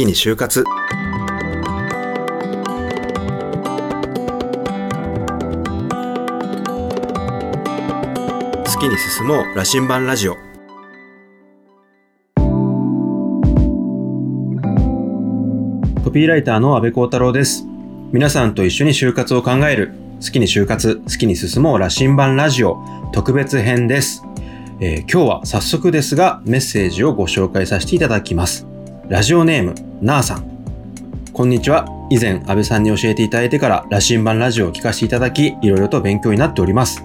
[0.00, 0.64] きに就活。
[0.64, 0.70] 好
[8.80, 10.36] きに進もう羅針盤ラジオ。
[16.02, 17.66] コピーライターの安部幸太郎です。
[18.10, 19.92] 皆さんと一緒に就活を考える。
[20.22, 22.78] 好きに就活好きに進もう羅針盤ラジオ。
[23.12, 24.22] 特別編です、
[24.80, 28.69] えー今日は早速ですがメッセージをご紹介させていただきます。
[29.10, 30.44] ラジオネームなーさん。
[31.32, 31.84] こんにちは。
[32.10, 37.02] 以前安倍さんに教えていただいてから羅針盤ラジオを聞かせていただきいろいろと勉強になっております。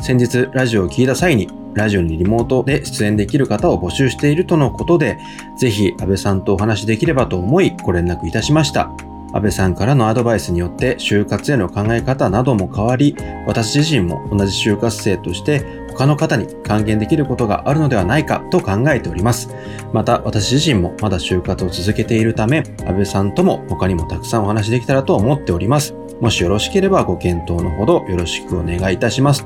[0.00, 5.18] 先日ラジオを聞いた際にラジオにリモートで出演できる方を募集しているとのことで
[5.58, 8.90] ぜひ安倍さんとお話しできればと思いご連絡いたしました。
[9.34, 13.14] 安倍さんからのアドバイスによって就活への考え方なども変わり
[13.46, 19.48] 私自身も同じ就活生として他の方に還元できることがあるのではないかと考えております
[19.92, 29.44] また私自身もまだ就活を続けているため安倍さんとも他にもたくさんお話できたらと思っておりますもしよろしければご検討のほどよろしくお願いいたします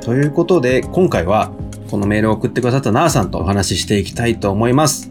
[0.00, 1.52] ということで今回は
[1.90, 5.10] このメールを送ってくださったなーさんとお話ししていきたいと思います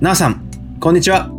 [0.00, 0.48] なーさん
[0.80, 1.36] こんにちは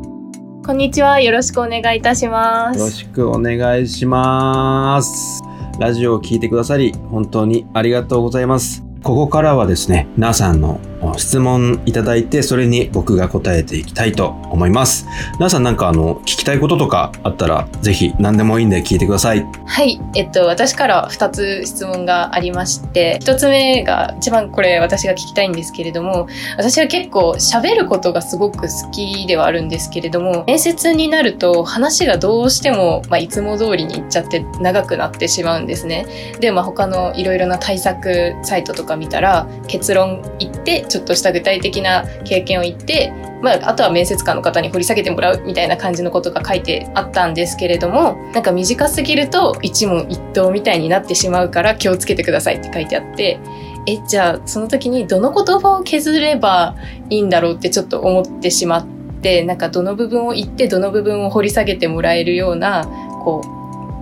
[0.68, 1.22] こんにちは。
[1.22, 2.98] よろしくお願いいたしまよろす。
[2.98, 5.47] しくお願いします。
[5.80, 8.84] ラジオを聴いてくださり、本当にありがとうございます。
[9.04, 10.80] ここからはですね、皆さんの
[11.18, 15.06] 質問いただいて、それに僕が答えていきたいと思います。
[15.40, 19.46] なーさんなんかあの、聞きたいこととかあったら、ぜひ何でもいいんで聞いてください。
[19.66, 20.00] はい。
[20.16, 36.06] えっと、私から2つ質問がありまして、1つ目が、一番これ私が聞きたいんですけれども、私は結構喋ることがすごく好きではあるんですけれども、面接になると話がどうしても、まあ、いつも通りにいっちゃって長くなってしまうんですね。
[36.40, 53.40] で、まあ、他のいろいろな対策サイトとか見たら、結論言って、ちょっとした具体的な経験を言って、まあ、あとは面接官の方に掘り下げてもらうみたいな感じのことが書いてあったんですけれどもなんか短すぎると一問一答みたいになってしまうから気をつけてくださいって書いてあって
[53.88, 56.76] えじゃあその時にどの言葉を削れば
[57.10, 58.88] いいんだろうってちょっと思ってしまっ
[59.22, 62.86] てなんかどの部分を言ってどの部分を掘り下げてもらえるような
[63.24, 63.57] こう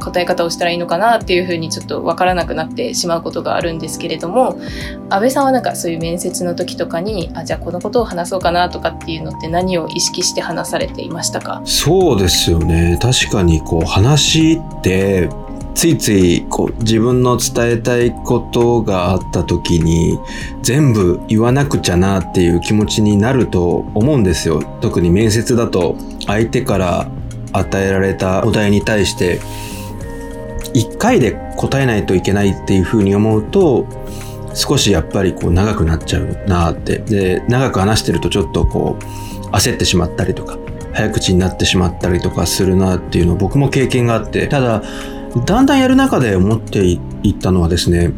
[0.05, 4.59] 答え方をしたらいいのかなっていうふうにちょっとわからなくなってしまうことがあるんですけれども
[5.09, 11.61] 安倍さんはなんかそういう面接の時とかにあじゃあこのことを話そうかなとかっていうのって何を意識して話されていましたか？
[11.65, 12.99] そうですよね。
[13.01, 15.29] 確かにこう話って、
[15.73, 20.17] ついついこう自分の伝えたいことがあった時に
[20.61, 24.61] 全部言わなくちゃなっていう気持ちになると思うんですよ。
[24.81, 27.09] 特に面接だと相手から
[27.51, 29.39] 与えられたお題に対して
[30.75, 33.87] 一回で答えないといけないっていうふうに思うと
[34.53, 36.99] 少しやっぱりこう長くなっちゃうなって。
[36.99, 40.57] で、長く話してるとちょっとこう焦ってしまったりとか
[40.93, 44.81] 早口になってしまったりとかするなっていうのを僕も経験があってただ
[45.45, 46.99] だんだんやる中で思ってい
[47.29, 48.11] ったのはですね、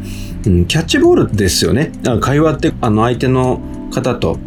[0.46, 3.60] うん、キャッチボールですよねだから会話ってあの相手の
[3.92, 4.38] 方と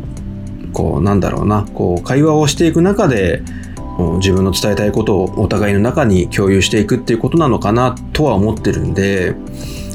[0.71, 3.43] こうなんだろうなこう会話をしていく中で
[4.17, 9.35] 自分の伝えたいことをお互いの中に共有していくっていうことなのかなとは思ってるんで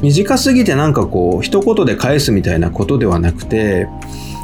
[0.02, 3.88] 短すぎてなんかこう一言で返すみたいなことではなくて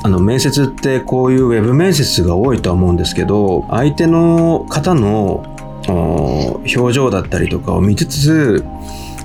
[0.05, 5.45] あの面接ってこういうウェブ面接が多いとは思うんですけど相手の方の
[5.89, 8.65] 表情だったりとかを見つつ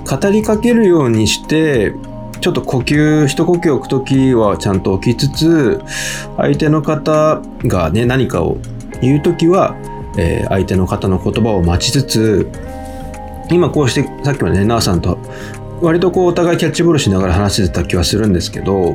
[0.08, 1.94] 語りかけるようにして
[2.40, 5.80] ちょっと呼吸一呼吸置く時はちゃんと置きつつ
[6.36, 8.58] 相手の方がね何かを
[9.00, 9.76] 言う時は、
[10.18, 12.50] えー相手の方の言葉を待ちつつ
[13.50, 15.18] 今こうしてさっきまでねなあさんと
[15.80, 18.94] 割とこうお互いキャッチボールしながら話してた気はするんですけど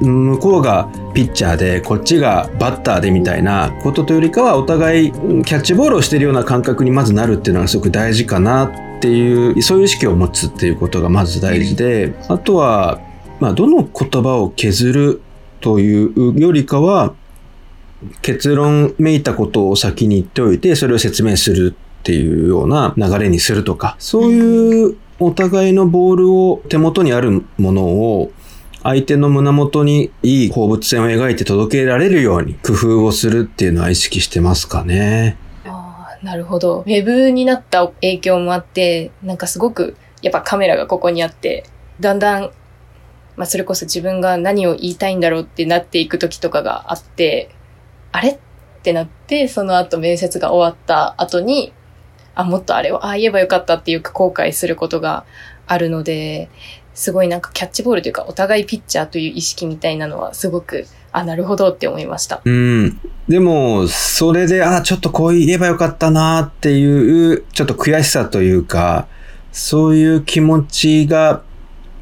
[0.00, 13.00] 向こうがピッチャーでこっちがバッターでみたいなことというよりかはお互いうんキャッチボールをしているような感覚にまずなるっていうのがすごく大事かなっていうそういう意識を持つっていうことがまず大事であとは、
[13.40, 15.22] まあ、どの言葉を削る
[15.60, 17.14] というよりかは
[18.22, 28.30] 結論めいたことを先に言っておいてそれを説明するっていうような流れにするとかそういうお互いのボールを手元にあるものを
[28.84, 35.36] 相手の胸元にいい放物線を描いて届けられるように工夫をするっていうのは意識してますかね。
[35.66, 41.64] ああなるほどウェブになった影響もあってなんかすごくやっぱカメラがここにあって
[41.98, 42.50] だんだん、
[43.36, 47.50] まあ、それこそ自分が何を言いたいんだろうってなっていく時とかがあって
[48.12, 48.30] あれ？
[48.30, 48.38] っ
[48.82, 51.72] てなってその後面接が終わった後に
[52.34, 55.24] あもっとあれをああ言えばよかったっていう後悔することが
[55.66, 56.48] あるので
[56.94, 62.40] すごいなんかキャッチボールというか、お互いピッチャーという意識みたいなのはすごく、あ、なるほどって思いました。
[62.44, 62.98] うん。
[63.28, 69.06] でも、それで、あ、ちょっとこう言えばよかったなっていう、ちょっと悔しさというか、
[69.52, 71.42] そういう気持ちが、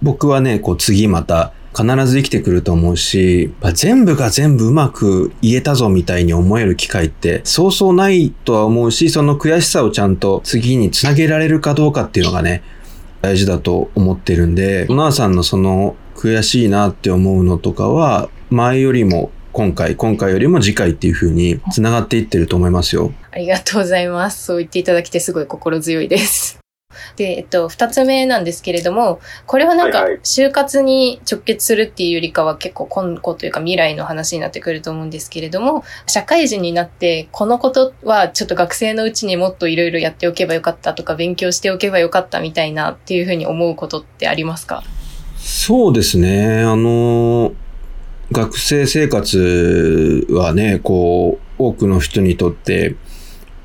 [0.00, 12.62] 僕はね、こう次また必ず生きてくると思うし、まあ全部が全部うまく言えたぞみたいに思える機会ってそうそうないとは思うし、その悔しさをちゃんと次につなげられるかどうかっていうのがね、
[13.20, 23.12] 大事だと思ってるんで、おなさんのその悔しいなって思うのとかは、前よりも今回、今回よりも次回っていう風に繋がっていってると思いますよ。
[23.32, 24.44] ありがとうございます。
[24.44, 26.65] そう言っていただきてすごい心強いです。
[27.16, 44.82] で、えっと、二つ目なんですけれども、これはなんか就活に直結するっていうよりかは結構今後というか未来の話になってくると思うんですけれども、社会人になって、このことはちょっと学生のうちにもっといろいろやっておけばよかったとか、勉強しておけばよかったみたいなっていうふうに思うことってありますか？
[45.36, 46.62] そうですね。
[46.62, 47.52] あの、
[48.32, 52.96] 学生生活はね、こう、多くの人にとって、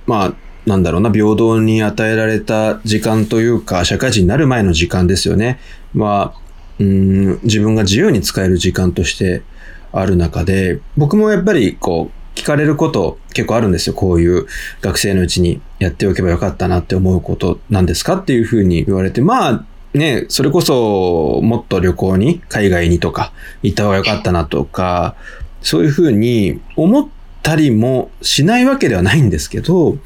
[0.06, 0.34] まあ、
[0.66, 5.60] なんだろうな、平等に与えられた時間というか、社会人になる前の時間ですよね。
[5.94, 6.42] まあ、
[6.80, 9.44] うん、自分が自由に使える時間として
[9.92, 13.94] ある中で、僕もやっぱりこう、聞かれること結構あるんですよ。
[13.94, 14.46] こういう
[14.82, 25.16] 学生のうちにやっておけばよかったなって思うことなんですかっていうふうに言われて、まあ、ね、それこそもっと旅行に、海外にとか行った方がよかったなとか、
[25.62, 29.98] そういうふうに思ってたりもしないわけではないんですけど、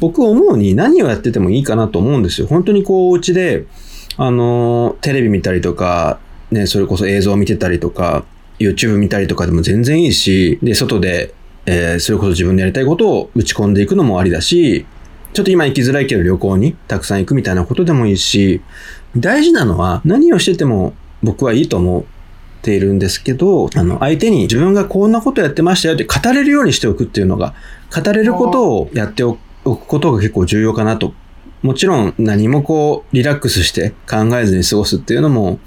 [0.00, 2.46] 僕思うに何をやっててもいいかなと思うんですよ。
[2.46, 3.66] 本当にこう、お家で、
[4.16, 6.18] あの、テレビ見たりとか、
[6.50, 8.24] ね、それこそ映像を見てたりとか、
[8.58, 11.34] YouTube 見たりとかでも全然いいし、で、外で、
[11.66, 14.86] えーそれこそ自分でやりたいことを打ち込んでいくのもありだし、
[15.32, 18.60] ちょっと今行きづらいけど旅行にたくさん行くみたいなことでもいいし、
[19.16, 22.04] 大事なのは何をしてても僕はいいと思う
[22.60, 27.54] っているんですけど、あの、相手に自分がこんなことやってましたよって語れるようにしておくっていうのが、
[27.94, 31.14] 語れることをやっておくことが結構重要かなと。
[31.62, 35.60] もちろん何もこうリラックスして考えずに過ごすっていうのも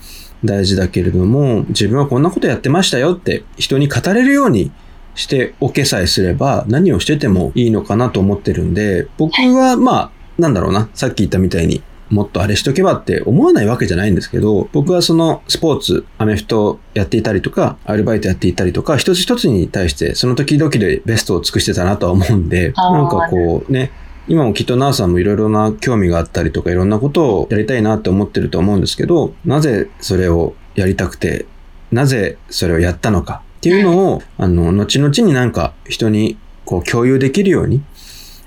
[0.44, 4.72] 大事だけれども、自分はこんなことやってましたよって人に語れるように
[5.16, 23.92] しておけさえすれば何をしててもいいのかなと思ってるんで、僕はまあ、なんだろうな、さっき言ったみたいにもっとあれしとけばって思わないわけじゃないんですけど、僕はそのスポーツ、アメフトやっていたりとか、アルバイトやっていたりとか、一つ一つに対してその時々でベストを尽くしてたなとは思うんで、なんかこうね、
[24.28, 31.46] 今もきっとナーさんもいろいろな興味があったりとかいろんなことをやりたいなって思ってると思うんですけど、なぜそれをやりたくて、
[31.92, 37.84] なぜそれをやったのかっていうのを、あの、後々になんか人にこう共有できるように、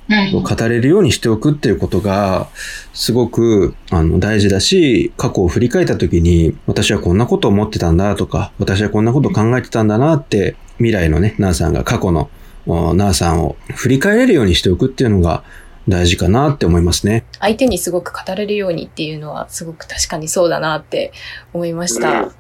[0.08, 2.49] うん語れるようにしておくっていうことが、
[2.94, 12.31] すごく、あの、大事だし、過去を振り返った時に、私はこんなことを思ってたんだとか、私はこんなことを考えてたんだなって、未来のね、ナーさんが過去の
[12.67, 15.43] おナーさんを振り返れるようにしておくっていうのが
[15.88, 17.25] 大事かなって思いますね。
[17.41, 21.12] 相手にすごく語れるようにっていうのはすごく確かにそうだなって
[21.52, 22.23] 思いました。
[22.23, 22.32] うん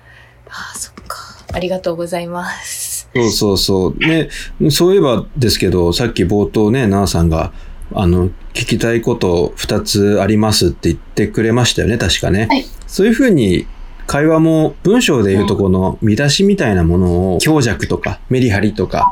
[0.48, 1.18] ああ、そっか。
[1.52, 2.75] ありがとうございます。
[3.14, 3.98] そうそうそう。
[3.98, 4.28] ね、
[4.70, 7.52] そういえばですけど、さっき冒頭ね、ナーさんが、
[7.94, 12.46] あの、聞きたいこと2つありますって言ってくれましたよね、確かね。
[12.50, 13.66] はいそういうふうに、
[14.06, 19.04] 会話も文章で言うとこの見出しみたいなものを強弱とかメリハリとか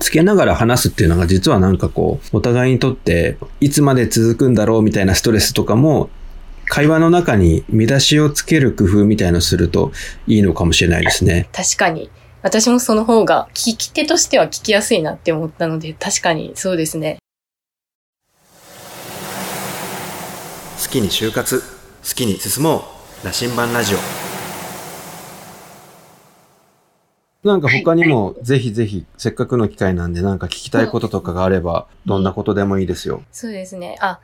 [0.00, 6.08] つけながら話すっていうのが実はなんかこうお互いにとっていつまで続くんだろうみたいなストレスとかも
[6.64, 9.92] 会話の中に見出しをつける工夫みたいのすると
[10.26, 11.48] いいのかもしれないですね。
[11.52, 12.10] 確かに。
[12.40, 17.18] 私もその方が聞き手としては聞きやすいなって思ったので、確かにそうですね。
[20.80, 21.64] 好きに就活、好
[22.14, 22.84] きに進も
[23.22, 23.98] う、羅針盤ラジオ。
[27.46, 33.22] なんか他にも、ぜひぜひ、せっかくの機会なんで、なんか聞きたいこととかがあれば、どんなことでもいいですよ。
[33.32, 33.96] そうですね。
[34.00, 34.20] あ、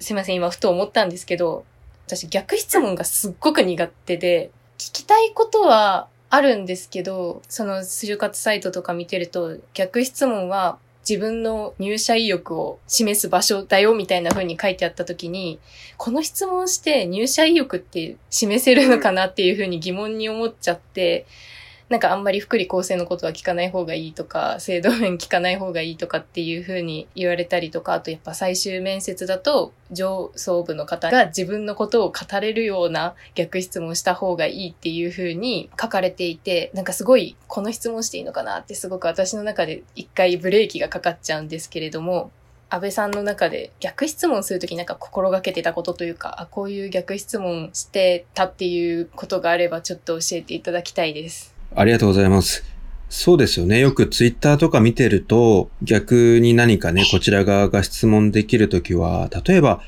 [0.00, 0.36] すいません。
[0.36, 1.66] 今ふと思ったんですけど、
[2.06, 15.58] 私逆質問がすっごく苦手で、聞きたいことはあるんですけど、その就活サイトとか見てると、逆質問は自分の入社意欲を示す場所だよみたいな風に書いてあった時に、
[15.96, 21.24] この質問して入社意欲って示せるのかなっていう風に疑問に思っちゃって、
[21.88, 42.30] なんかあんまり福利厚生のことは聞かない方がいいとか、制度面聞かない方がいいとかっていう風に言われたりとか、あとやっぱ最終面接だと上層部の方が自分のことを語れるような逆質問した方がいいっていう風に書かれていて、なんかすごいこの質問していいのかなってすごく私の中で一回ブレーキがかかっちゃうんですけれども、
[42.68, 51.56] 安倍さんの中で逆質問するときなんか心がけてたことというか、あ、こういう逆質問してたっていうことがあればちょっと教えていただきたいです。
[51.74, 52.64] ありがとうございます。
[53.08, 53.78] そうですよね。
[53.78, 59.80] よくツイッターとか見てると、逆に何かね、こちら側が質問できるときは、例えば、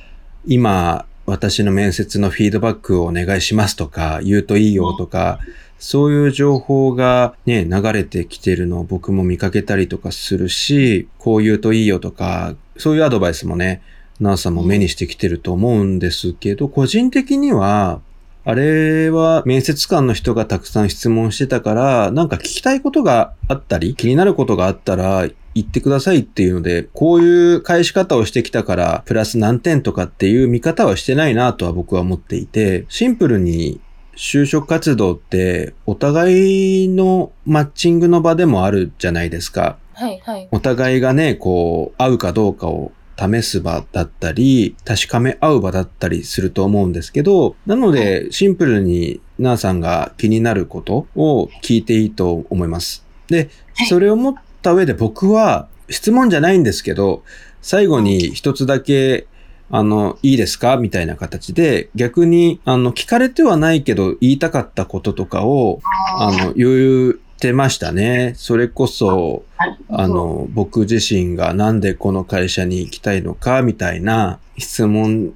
[0.47, 5.39] 今、私の面接のフィードバックをお願いしますとか、言うといいよとか、
[5.79, 13.83] そういう情報がね、流れてきてるのを僕も見かけたりとかするし、こう言うといいよとか、そういうアドバイスもね、
[14.19, 18.01] ナーさんも目にしてきてると思うんですけど、個人的には、
[18.45, 33.81] あれは面接官の人がたくさん質問してたから、なんか聞きたいことがあったり、気になることがあったら言ってくださいっていうので、こういう返し方をしてきたから、プラス何点とかっていう見方はしてないなとは僕は思っていて、シンプルに
[34.17, 39.77] 就職活動ってお互いのマッチングの場でもあるじゃないですか。
[39.95, 40.49] はいはい。
[40.51, 53.05] お互いがね、こう、合うかどうかを試す場だったり、確かめ合う場だったりすると思うんですけど、なので、シンプルになーさんが気になることを聞いていいと思います。
[53.29, 53.51] で、
[53.89, 57.25] それを持った上で僕は、質問じゃないんですけど、
[57.63, 59.27] 最後に一つだけ、
[59.73, 60.77] あの、いいですか？
[60.77, 65.81] みたいな形で、逆に、あの、聞かれてはないけど、言いたかったこととかを、
[66.19, 68.35] あの、言ってましたね。
[68.37, 69.45] それこそ、
[69.89, 75.33] あの、僕自身がなんでこの会社に行きたいのかみたいな質問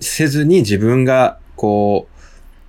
[0.00, 2.08] せずに自分がこ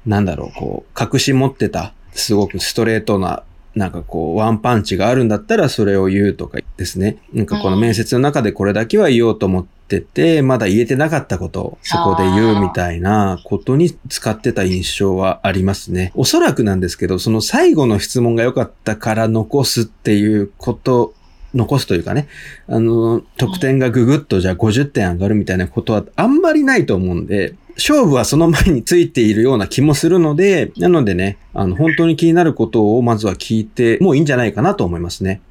[0.05, 3.43] う、なんだろう、こう、隠し持ってた、すごくストレートな
[3.75, 7.17] なんかこう、ワンパンチがあるんだったらそれを言うとかですね。
[7.33, 16.13] なんかこの面接の中でこれだけは言おうと思ってて、まだ言えてなかったことそこで言うみたいなことに使ってた印象はありますね。
[16.15, 21.13] おそらくなんですけど、その最後の質問が良かったから残すっていうこと
[21.53, 22.29] 残すというかね、
[22.67, 35.41] あの、得点がぐぐっとじゃあ50点上がるみたいなことはあんまりないと思うんで、勝負はその前についているような気もするので、なのでね、あの、本当に気になることをまずは聞いてもういいんじゃないかなと思いますね。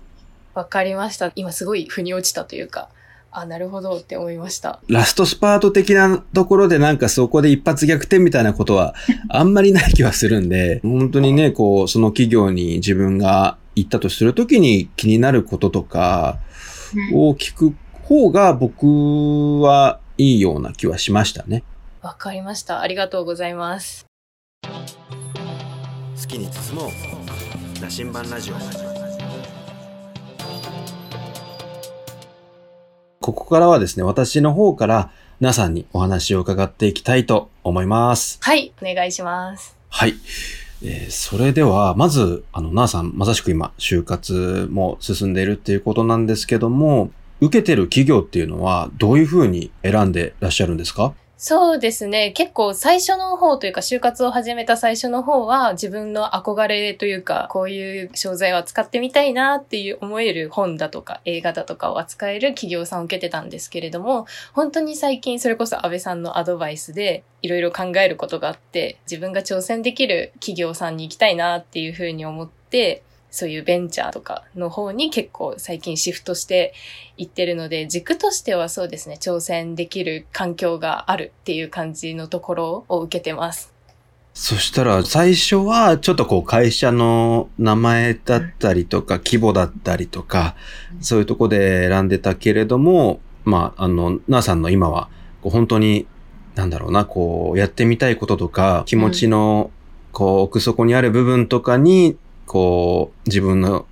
[0.55, 1.33] わかりました。
[1.37, 2.89] 今すごい腑に落ちたというか、
[3.33, 4.81] あ、なるほどって思いました。
[4.89, 8.95] ラストスパート的なところでなんかそこで一発逆転みたいなことは
[9.31, 16.39] あんまりない気はするんで、本当にね、こう、その企業に自分が行ったとするときに気になることとか
[17.13, 21.63] を聞く方が僕はいいような気はしましたね。
[22.03, 22.81] わかりました。
[22.81, 24.07] ありがとうございます。
[24.63, 26.91] 好きに進もう。
[27.81, 29.00] 羅針盤ラジオ。
[33.23, 35.11] ここからはですね、私の方から
[35.41, 38.39] 皆さんにお話を伺っていきたいと思います。
[38.41, 39.77] はい、お願いします。
[39.91, 40.15] はい。
[40.83, 47.11] えー、それでは、まず、あの、なーさん、まさしく今、就活も進んでいるっていうことなんですけども、
[47.43, 51.13] 受けてる企業っていうのは、どういうふうに選んでらっしゃるんですか？
[51.43, 52.33] そうですね。
[52.33, 76.75] 結構最初の方というか、就活を始めた最初の方は、自分の憧れというか、こういう商材を扱ってみたいなっていう思える本だとか映画だとかを扱える企業さんを受けてたんですけれども、本当に最近それこそ安倍さんのアドバイスで、いろいろ考えることがあって、自分が挑戦できる企業さんに行きたいなっていうふうに思って、そういうベンチャーとかの方に結構最近シフトして
[77.17, 83.73] いってるので、軸としてはそうですね、挑戦できる環境があるっていう感じのところを受けてます。
[84.33, 90.55] そしたら最初はちょっとこう会社の名前だったりとか規模だったりとか、
[91.01, 95.09] そういうとこで選んでたけれども、まあ、あの、なーさんの今は
[95.43, 96.07] 本当に
[96.55, 99.71] なんだろうな、こうやってみたいこととか気持ちの
[100.13, 102.17] こう奥底にある部分とかに
[102.51, 103.87] こう、自分の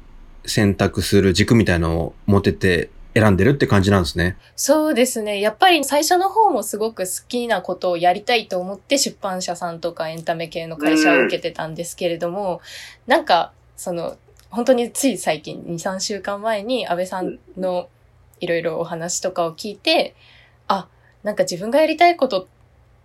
[0.45, 4.37] 選択する軸みたいのを持てて選んでるって感じなんですね。
[4.57, 5.41] そうですね。
[5.41, 12.61] やっぱり最初の方もすごく好きなことをやりたいと思って出版社さんとかエンタメ系の会社を受けてたんですけれども、
[13.07, 14.17] うん、なんか、その、
[14.51, 17.89] 本当につい最近、2、3週間前に安倍さんの
[18.41, 20.17] いろいろお話とかを聞いて、
[20.67, 20.89] あ、
[21.23, 22.49] なんか自分がやりたいこと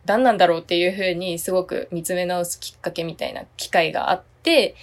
[0.07, 4.75] 何なんだろうっていうふうにすごく見つめ直すきっかけみたいな機会があって、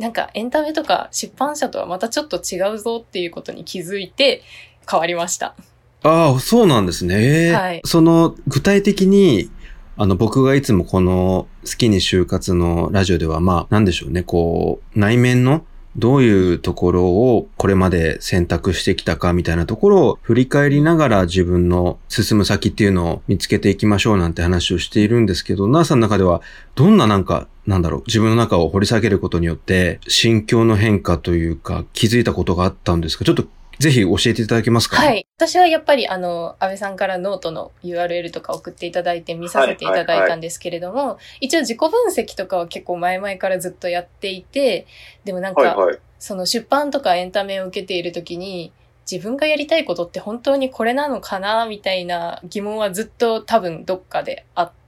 [0.00, 4.42] なんかエンタメとか出版社とはまたちょっと違うぞっていうことに気づいて
[4.90, 5.54] 変わりました。
[6.02, 7.52] ああ、そうなんですね。
[7.52, 7.82] はい。
[7.84, 9.50] その具体的に、
[9.98, 15.66] あの僕がいつもこの好きに就活のラジオではまあなんでしょうね、こう内面の
[15.96, 26.42] どういうところをこれまで選択してきたかみたいなところを振り返りながら自分の進む先っていうのを見つけていきましょうなんて話をしているんですけど、ナーさんの中では
[26.74, 33.24] どんななんか、なんだろう、自分の中を掘り下げることによって心境の変化というか気づいたことがあったんですか？
[33.24, 33.46] ちょっと
[33.80, 34.96] ぜひ教えていただけますか？
[34.96, 35.26] はい。
[35.38, 44.86] 私はやっぱり、あの、安倍さんからノートの URL とか送っていただいて見させていただいたんですけれども、一応自己分析とかは結構前々からずっとやっていて、
[45.24, 45.98] でもなんか、はいはい。
[46.18, 48.72] その出版とかエンタメを受けているときに、
[49.10, 54.79] 自分がやりたいことって本当にこれなのかなみたいな疑問はずっと多分どっかであって、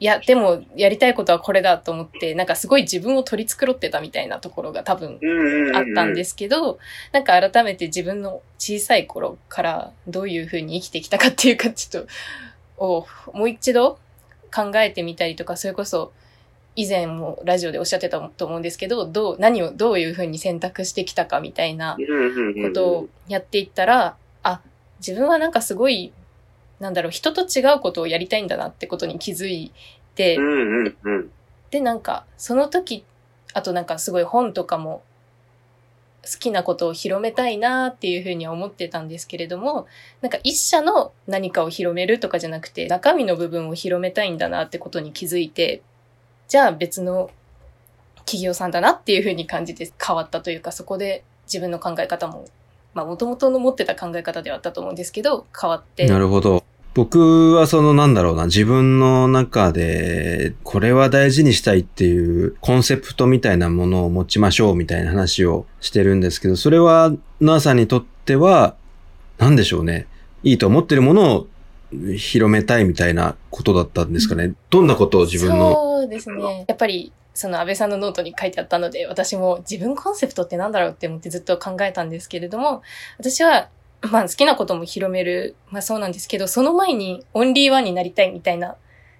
[0.00, 5.18] いや、でもやりたいことはこれだと思って、なんかすごい自分を取り繕ってたみたいなところが多分。
[5.74, 6.78] あったんですすけど、
[7.12, 12.04] なんか改めて自分の小さい頃からどういうふうに生きてきたかっていうか、ちょっ
[12.76, 13.98] と、をもう一度
[14.52, 16.12] 考えてみたりとか、それこそ
[16.76, 21.96] 以前もラジオでおっしゃってたと思うんですけど、どう、何をどういうふうに選択してきたかみたいな。
[21.96, 24.60] ことをやっていったら、あ、
[24.98, 26.12] 自分はなんかすごい、
[26.80, 29.72] なんだろう、人と違うことをやりたいんだなってことに気づい
[30.14, 31.30] て、うんうんうん。
[31.70, 33.04] で、なんか、その時、
[33.52, 35.02] あとなんかすごい本とかも
[36.24, 39.86] 好きなことを広めたいなっていうふうには思ってたんですけれども、
[40.20, 45.82] なんか一社の何かを広めるとかじゃなくて、中身の部分を広めたいんだなってことに気づいて、
[46.48, 47.30] じゃあ別の
[48.18, 52.46] 企業さんだなっていうふうに感じて変わったというか、そこで自分の考え方も、
[52.94, 56.06] まあ元々の持ってた考え方ではあったと思うんですけど、変わって。
[56.06, 56.64] なるほど。
[56.94, 68.76] 僕はそのなんだろうな、自分の中で、これは大事にしたいっていうコンセプトみたいなものを持ちましょうみたいな話をしてるんですけど、それは、ナーさんにとっては、
[69.38, 70.06] なんでしょうね。
[70.44, 71.46] いいと思ってるものを
[72.16, 74.54] 広めたいみたいなことだったんですかね？
[74.70, 75.72] どんなことを自分の？
[75.72, 76.64] そうですね。
[76.68, 82.82] やっぱり、その安倍さんのノートに書いてあったので、私も自分コンセプトってなんだろうって思ってずっと考えたんですけれども、
[83.18, 83.68] 私は、
[84.02, 88.76] まあ好きなことも広める、まあそうなんですけど、その前にオンリーワンになりたいみたいな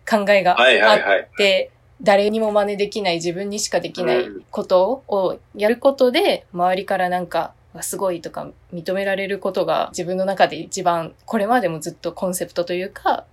[0.08, 1.28] 考えがあはいはいっはい。
[1.36, 1.70] て、
[2.02, 13.24] 誰にも真似できない自分にしかできないことをやることで、周りからなんか、すごいとか認められることが自分の中で一番、これまでもずっとコンセプトというか、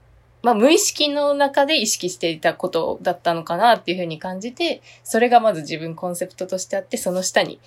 [0.41, 7.59] まあ無意識の中で意識していたことだったのかなっていうふうに感じて、それがまず自分コンセプトとしてあって、その下に、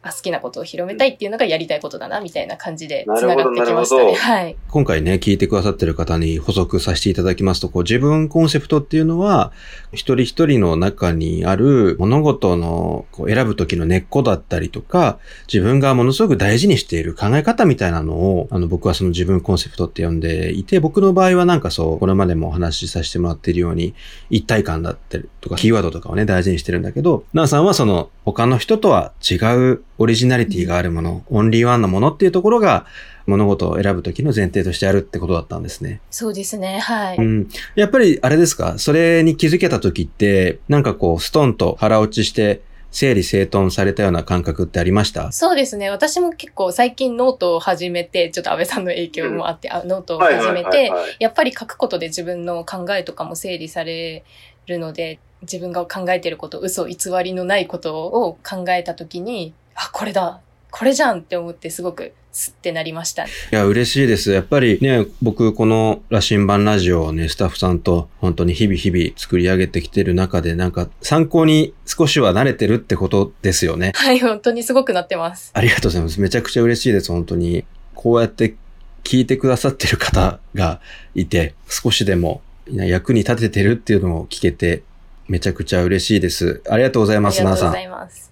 [0.00, 4.14] あ好きなことを広めたいっていうのがやりたいことだな、みたいな感じで繋がってきましたね。
[4.14, 4.56] はい。
[4.68, 9.52] 今回ね、聞いてくださってる方に補足させていただきますと、こう自分コンセプトっていうのは、
[9.92, 15.18] 一人一人の中にある物事のこう選ぶ時の根っこだったりとか、
[15.52, 23.94] 自分がものすごく大事にしている考え方みたいなのを、あの僕はその自分コンセプトって呼んでいて、僕の場合はなんかそう、これまでもお話しさせてもらっているように、
[24.30, 32.86] 一体感だったりとか、キーワードとかをね、大事にしてるんだけど、ナーさんはその他の人とは違うオリジナリティがあるもの、オンリーワンのものっていうところが、
[33.26, 36.00] 物事を選ぶ時の前提としてあるってことだったんですね。
[36.10, 36.78] そうですね。
[36.78, 37.16] はい。
[37.18, 37.48] うん。
[37.74, 38.78] やっぱりあれですか？
[38.78, 45.30] それに気づけた時って、なんかこう、ストンと腹落ちして、整理整頓されたような感覚ってありました？
[45.30, 45.90] そうですね。
[45.90, 54.24] 私も結構最近ノートを始めて、ちょっと安倍さんの影響もあって、あノートを始めて、はいやっぱり書くことで自分の考えとかも整理され
[54.66, 63.24] るので、自分が考えてること、嘘、偽りのないことを考えたときに、あ、これだこれじゃんって思ってすごくスッてなりました。
[63.24, 64.32] いや、嬉しいです。
[64.32, 73.92] やっぱりね、僕、この羅針盤ラジオをね、スタッフさんと本当に日々日々作り上げてきてる中で、なんか参考に少しは慣れてるってことですよね。
[73.94, 75.52] はい、本当にすごくなってます。
[75.54, 76.20] ありがとうございます。
[76.20, 77.64] めちゃくちゃ嬉しいです、本当に。
[77.94, 78.56] こうやって
[79.04, 80.80] 聞いてくださってる方が
[81.14, 84.82] いて、少しでも役に立ててるっていうのを聞けて、
[85.28, 86.62] めちゃくちゃ嬉しいです。
[86.68, 87.74] ありがとうございあます、なさん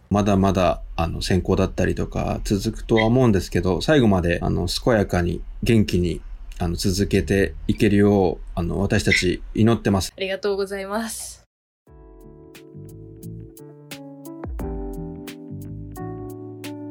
[0.08, 6.22] まだまだ、あの、選考だったりとか続くとは思うんですけど、最後まで、あの、健やかに、元気に、
[6.58, 10.12] あの、続けていけるよう、あの、私たち祈ってます。
[10.16, 11.35] ありがとうございます。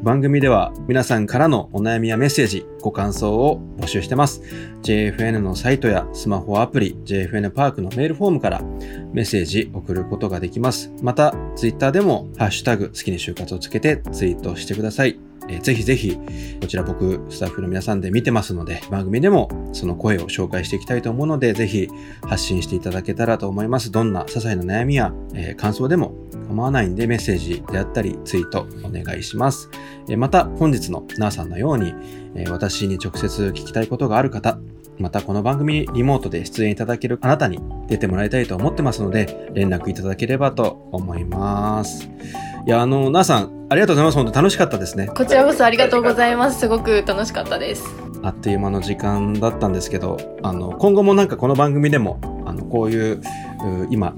[0.05, 4.43] 番組では皆さんからのお悩みやメッセージ、ご感想を募集してます。
[4.83, 8.61] JFN のサイトやスマホアプリ、JFN パークのメールフォームから
[9.13, 10.91] メッセージ送ることができます。
[11.01, 15.17] また、ツイッターでもハッシュタグ好きに就活をつけてツイートしてください。
[15.49, 16.15] えーぜひぜひ、
[16.61, 21.87] こちら僕、スタッフの皆さんで見てますので、番組でもその声を紹介していきたいと思うので、ぜひ
[22.21, 23.91] 発信していただけたらと思います。
[23.91, 26.13] どんな些細な悩みや、えー感想でも
[26.45, 29.69] 構わないんで、メッセージであったり、ツイートお願いします。
[30.10, 31.93] えーまた、本日のなーさんのように、
[32.36, 34.58] えー私に直接聞きたいことがある方、
[34.97, 42.10] またこの番組にリモートで出演いただけるあなたに出てもらいたいと思ってますので、連絡いただければと思います。
[42.65, 44.17] いや、あの、なーさん、ありがとうございます。
[44.17, 45.08] 本当楽しかったですね。
[45.08, 46.60] こちらこそありがとうございます。
[46.60, 47.84] すごく楽しかったです。
[48.23, 53.21] あっという間の時間だったんですけど、あの、今後もなんかこの番組でも、あの、こういう、う
[53.91, 54.15] 今、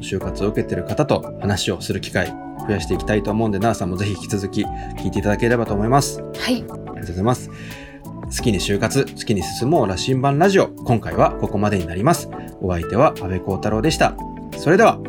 [0.00, 6.22] 就活を受けてる方と話をする機会、増増やしていきたいと思うんで、なーさんもぜひ引き続き聞いていただければと思います。
[6.22, 6.54] はい。
[6.54, 7.50] ありがとうございます。
[7.50, 10.68] 好きに就活、好きに進もう羅針盤ラジオ。
[10.68, 12.30] 今回はここまでになります。
[12.60, 14.14] お相手は安部幸太郎でした。
[14.56, 15.00] それでは、